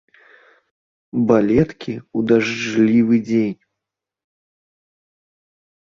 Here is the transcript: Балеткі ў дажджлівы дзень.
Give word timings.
Балеткі 1.31 1.93
ў 1.97 2.19
дажджлівы 2.33 3.15
дзень. 3.31 3.57